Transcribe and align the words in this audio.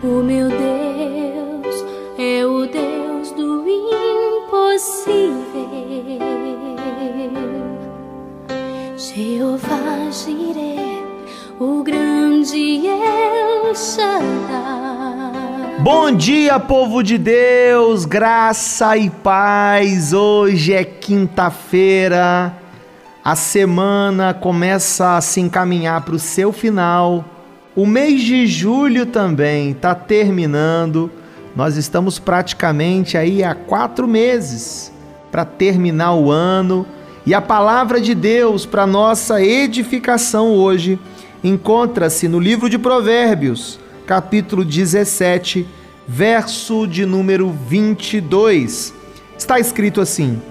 O 0.00 0.22
meu 0.22 0.48
Deus 0.48 1.84
é 2.16 2.46
o 2.46 2.66
Deus 2.66 3.32
do 3.32 3.64
impossível. 4.46 5.18
Jeová 8.96 10.08
Jireh, 10.12 11.02
o 11.58 11.82
grande 11.82 12.86
El 12.86 13.74
Shaddai. 13.74 14.28
Bom 15.80 16.12
dia, 16.12 16.60
povo 16.60 17.02
de 17.02 17.18
Deus, 17.18 18.04
graça 18.04 18.96
e 18.96 19.10
paz. 19.10 20.12
Hoje 20.12 20.74
é 20.74 20.84
quinta-feira, 20.84 22.56
a 23.24 23.34
semana 23.34 24.32
começa 24.32 25.16
a 25.16 25.20
se 25.20 25.40
encaminhar 25.40 26.04
para 26.04 26.14
o 26.14 26.20
seu 26.20 26.52
final. 26.52 27.24
O 27.78 27.86
mês 27.86 28.22
de 28.22 28.44
julho 28.44 29.06
também 29.06 29.70
está 29.70 29.94
terminando. 29.94 31.08
Nós 31.54 31.76
estamos 31.76 32.18
praticamente 32.18 33.16
aí 33.16 33.44
há 33.44 33.54
quatro 33.54 34.08
meses 34.08 34.92
para 35.30 35.44
terminar 35.44 36.14
o 36.14 36.28
ano. 36.28 36.84
E 37.24 37.32
a 37.32 37.40
palavra 37.40 38.00
de 38.00 38.16
Deus 38.16 38.66
para 38.66 38.84
nossa 38.84 39.40
edificação 39.40 40.50
hoje 40.54 40.98
encontra-se 41.44 42.26
no 42.26 42.40
livro 42.40 42.68
de 42.68 42.76
Provérbios, 42.76 43.78
capítulo 44.08 44.64
17, 44.64 45.64
verso 46.04 46.84
de 46.84 47.06
número 47.06 47.48
22. 47.68 48.92
Está 49.38 49.60
escrito 49.60 50.00
assim: 50.00 50.42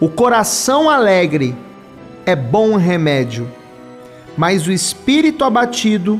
O 0.00 0.08
coração 0.08 0.88
alegre 0.88 1.54
é 2.24 2.34
bom 2.34 2.76
remédio, 2.76 3.46
mas 4.38 4.66
o 4.66 4.72
espírito 4.72 5.44
abatido 5.44 6.18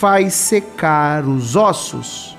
faz 0.00 0.32
secar 0.32 1.28
os 1.28 1.56
ossos. 1.56 2.34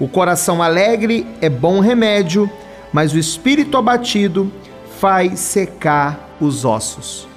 O 0.00 0.08
coração 0.08 0.62
alegre 0.62 1.26
é 1.38 1.50
bom 1.50 1.80
remédio, 1.80 2.50
mas 2.94 3.12
o 3.12 3.18
espírito 3.18 3.76
abatido 3.76 4.50
faz 4.98 5.38
secar 5.38 6.30
os 6.40 6.64
ossos. 6.64 7.28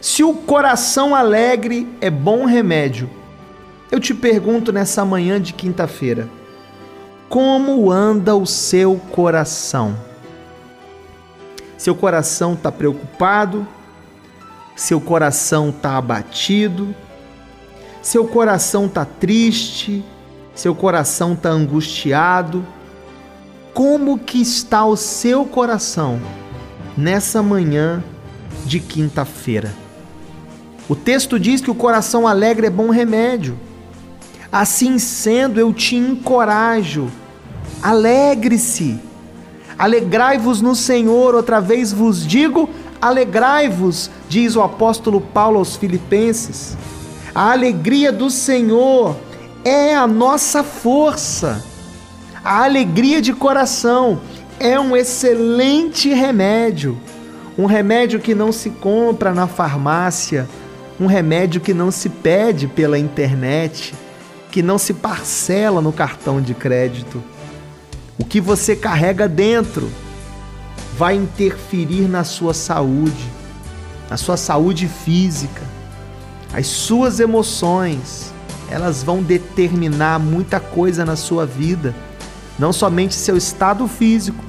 Se 0.00 0.22
o 0.22 0.32
coração 0.34 1.16
alegre 1.16 1.88
é 2.00 2.08
bom 2.08 2.44
remédio, 2.44 3.10
eu 3.90 3.98
te 3.98 4.14
pergunto 4.14 4.72
nessa 4.72 5.04
manhã 5.04 5.40
de 5.40 5.52
quinta-feira: 5.52 6.28
como 7.28 7.90
anda 7.90 8.36
o 8.36 8.46
seu 8.46 9.00
coração? 9.10 9.96
Seu 11.76 11.96
coração 11.96 12.52
está 12.52 12.70
preocupado? 12.70 13.66
Seu 14.76 15.00
coração 15.00 15.70
está 15.70 15.96
abatido? 15.96 16.94
Seu 18.02 18.26
coração 18.26 18.86
está 18.86 19.04
triste, 19.04 20.04
seu 20.54 20.74
coração 20.74 21.34
está 21.34 21.50
angustiado. 21.50 22.64
Como 23.74 24.18
que 24.18 24.40
está 24.40 24.84
o 24.84 24.96
seu 24.96 25.44
coração 25.44 26.20
nessa 26.96 27.42
manhã 27.42 28.02
de 28.64 28.80
quinta-feira? 28.80 29.72
O 30.88 30.96
texto 30.96 31.38
diz 31.38 31.60
que 31.60 31.70
o 31.70 31.74
coração 31.74 32.26
alegre 32.26 32.66
é 32.66 32.70
bom 32.70 32.90
remédio. 32.90 33.58
Assim 34.50 34.98
sendo, 34.98 35.60
eu 35.60 35.72
te 35.72 35.96
encorajo. 35.96 37.08
Alegre-se. 37.82 38.98
Alegrai-vos 39.78 40.60
no 40.60 40.74
Senhor, 40.74 41.34
outra 41.36 41.60
vez 41.60 41.92
vos 41.92 42.26
digo, 42.26 42.68
alegrai-vos, 43.00 44.10
diz 44.28 44.56
o 44.56 44.62
apóstolo 44.62 45.20
Paulo 45.20 45.58
aos 45.58 45.76
Filipenses. 45.76 46.76
A 47.38 47.52
alegria 47.52 48.10
do 48.10 48.30
Senhor 48.30 49.16
é 49.64 49.94
a 49.94 50.08
nossa 50.08 50.64
força. 50.64 51.64
A 52.42 52.64
alegria 52.64 53.22
de 53.22 53.32
coração 53.32 54.20
é 54.58 54.80
um 54.80 54.96
excelente 54.96 56.12
remédio. 56.12 56.98
Um 57.56 57.64
remédio 57.64 58.18
que 58.18 58.34
não 58.34 58.50
se 58.50 58.70
compra 58.70 59.32
na 59.32 59.46
farmácia, 59.46 60.48
um 60.98 61.06
remédio 61.06 61.60
que 61.60 61.72
não 61.72 61.92
se 61.92 62.08
pede 62.08 62.66
pela 62.66 62.98
internet, 62.98 63.94
que 64.50 64.60
não 64.60 64.76
se 64.76 64.92
parcela 64.92 65.80
no 65.80 65.92
cartão 65.92 66.42
de 66.42 66.54
crédito. 66.54 67.22
O 68.18 68.24
que 68.24 68.40
você 68.40 68.74
carrega 68.74 69.28
dentro 69.28 69.88
vai 70.96 71.14
interferir 71.14 72.08
na 72.08 72.24
sua 72.24 72.52
saúde, 72.52 73.30
na 74.10 74.16
sua 74.16 74.36
saúde 74.36 74.88
física 74.88 75.77
as 76.52 76.66
suas 76.66 77.20
emoções, 77.20 78.32
elas 78.70 79.02
vão 79.02 79.22
determinar 79.22 80.18
muita 80.18 80.58
coisa 80.58 81.04
na 81.04 81.16
sua 81.16 81.46
vida, 81.46 81.94
não 82.58 82.72
somente 82.72 83.14
seu 83.14 83.36
estado 83.36 83.86
físico, 83.86 84.42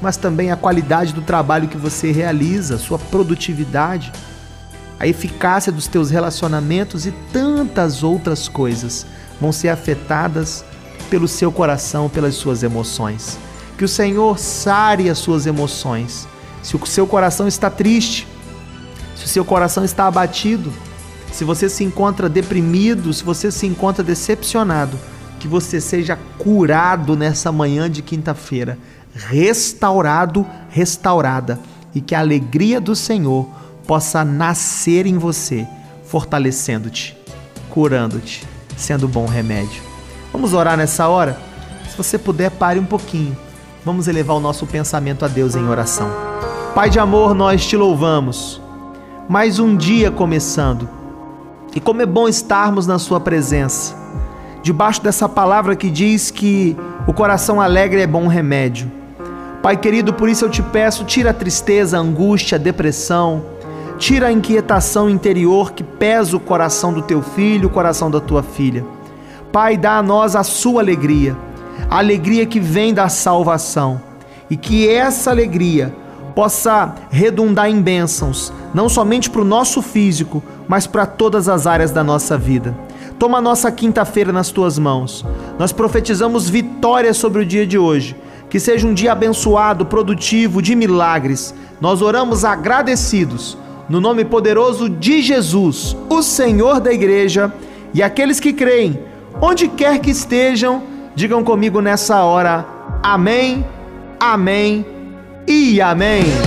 mas 0.00 0.16
também 0.16 0.50
a 0.50 0.56
qualidade 0.56 1.12
do 1.12 1.22
trabalho 1.22 1.68
que 1.68 1.76
você 1.76 2.12
realiza, 2.12 2.78
sua 2.78 2.98
produtividade, 2.98 4.12
a 4.98 5.06
eficácia 5.06 5.72
dos 5.72 5.86
teus 5.86 6.10
relacionamentos 6.10 7.06
e 7.06 7.12
tantas 7.32 8.02
outras 8.02 8.48
coisas 8.48 9.06
vão 9.40 9.52
ser 9.52 9.68
afetadas 9.68 10.64
pelo 11.10 11.28
seu 11.28 11.52
coração, 11.52 12.08
pelas 12.08 12.34
suas 12.34 12.62
emoções. 12.62 13.38
Que 13.76 13.84
o 13.84 13.88
Senhor 13.88 14.38
sare 14.38 15.10
as 15.10 15.18
suas 15.18 15.46
emoções. 15.46 16.26
Se 16.62 16.76
o 16.76 16.86
seu 16.86 17.06
coração 17.06 17.46
está 17.46 17.68
triste, 17.68 18.26
se 19.14 19.26
o 19.26 19.28
seu 19.28 19.44
coração 19.44 19.84
está 19.84 20.06
abatido, 20.06 20.72
se 21.36 21.44
você 21.44 21.68
se 21.68 21.84
encontra 21.84 22.30
deprimido, 22.30 23.12
se 23.12 23.22
você 23.22 23.52
se 23.52 23.66
encontra 23.66 24.02
decepcionado, 24.02 24.98
que 25.38 25.46
você 25.46 25.82
seja 25.82 26.18
curado 26.38 27.14
nessa 27.14 27.52
manhã 27.52 27.90
de 27.90 28.00
quinta-feira, 28.00 28.78
restaurado, 29.14 30.46
restaurada, 30.70 31.60
e 31.94 32.00
que 32.00 32.14
a 32.14 32.20
alegria 32.20 32.80
do 32.80 32.96
Senhor 32.96 33.46
possa 33.86 34.24
nascer 34.24 35.04
em 35.04 35.18
você, 35.18 35.66
fortalecendo-te, 36.06 37.14
curando-te, 37.68 38.42
sendo 38.74 39.06
bom 39.06 39.26
remédio. 39.26 39.82
Vamos 40.32 40.54
orar 40.54 40.74
nessa 40.74 41.06
hora? 41.06 41.38
Se 41.90 41.98
você 41.98 42.16
puder, 42.16 42.50
pare 42.50 42.78
um 42.78 42.86
pouquinho. 42.86 43.36
Vamos 43.84 44.08
elevar 44.08 44.38
o 44.38 44.40
nosso 44.40 44.66
pensamento 44.66 45.22
a 45.22 45.28
Deus 45.28 45.54
em 45.54 45.68
oração. 45.68 46.10
Pai 46.74 46.88
de 46.88 46.98
amor, 46.98 47.34
nós 47.34 47.66
te 47.66 47.76
louvamos. 47.76 48.58
Mais 49.28 49.58
um 49.58 49.76
dia 49.76 50.10
começando 50.10 50.96
e 51.76 51.80
como 51.80 52.00
é 52.00 52.06
bom 52.06 52.26
estarmos 52.26 52.86
na 52.86 52.98
Sua 52.98 53.20
presença, 53.20 53.94
debaixo 54.62 55.02
dessa 55.02 55.28
palavra 55.28 55.76
que 55.76 55.90
diz 55.90 56.30
que 56.30 56.74
o 57.06 57.12
coração 57.12 57.60
alegre 57.60 58.00
é 58.00 58.06
bom 58.06 58.26
remédio. 58.26 58.90
Pai 59.62 59.76
querido, 59.76 60.14
por 60.14 60.26
isso 60.26 60.46
eu 60.46 60.48
te 60.48 60.62
peço, 60.62 61.04
tira 61.04 61.30
a 61.30 61.34
tristeza, 61.34 61.98
a 61.98 62.00
angústia, 62.00 62.56
a 62.56 62.58
depressão, 62.58 63.44
tira 63.98 64.28
a 64.28 64.32
inquietação 64.32 65.10
interior 65.10 65.72
que 65.72 65.84
pesa 65.84 66.34
o 66.34 66.40
coração 66.40 66.94
do 66.94 67.02
teu 67.02 67.20
filho, 67.20 67.68
o 67.68 67.72
coração 67.72 68.10
da 68.10 68.20
tua 68.20 68.42
filha. 68.42 68.82
Pai, 69.52 69.76
dá 69.76 69.98
a 69.98 70.02
nós 70.02 70.34
a 70.34 70.42
sua 70.42 70.80
alegria, 70.80 71.36
a 71.90 71.98
alegria 71.98 72.46
que 72.46 72.58
vem 72.58 72.94
da 72.94 73.10
salvação, 73.10 74.00
e 74.48 74.56
que 74.56 74.88
essa 74.88 75.30
alegria 75.30 75.92
possa 76.36 76.94
redundar 77.10 77.70
em 77.70 77.80
bênçãos, 77.80 78.52
não 78.74 78.90
somente 78.90 79.30
para 79.30 79.40
o 79.40 79.44
nosso 79.44 79.80
físico, 79.80 80.42
mas 80.68 80.86
para 80.86 81.06
todas 81.06 81.48
as 81.48 81.66
áreas 81.66 81.90
da 81.90 82.04
nossa 82.04 82.36
vida. 82.36 82.76
Toma 83.18 83.40
nossa 83.40 83.72
quinta-feira 83.72 84.30
nas 84.30 84.50
tuas 84.50 84.78
mãos. 84.78 85.24
Nós 85.58 85.72
profetizamos 85.72 86.50
vitória 86.50 87.14
sobre 87.14 87.40
o 87.40 87.46
dia 87.46 87.66
de 87.66 87.78
hoje. 87.78 88.14
Que 88.50 88.60
seja 88.60 88.86
um 88.86 88.92
dia 88.92 89.12
abençoado, 89.12 89.86
produtivo, 89.86 90.60
de 90.60 90.76
milagres. 90.76 91.54
Nós 91.80 92.02
oramos 92.02 92.44
agradecidos, 92.44 93.56
no 93.88 93.98
nome 93.98 94.22
poderoso 94.22 94.90
de 94.90 95.22
Jesus, 95.22 95.96
o 96.10 96.22
Senhor 96.22 96.80
da 96.80 96.92
igreja, 96.92 97.50
e 97.94 98.02
aqueles 98.02 98.38
que 98.38 98.52
creem, 98.52 99.00
onde 99.40 99.68
quer 99.68 99.98
que 100.00 100.10
estejam, 100.10 100.82
digam 101.14 101.42
comigo 101.42 101.80
nessa 101.80 102.22
hora: 102.22 102.66
Amém, 103.02 103.64
Amém 104.20 104.95
e 105.46 105.80
Amém. 105.80 106.45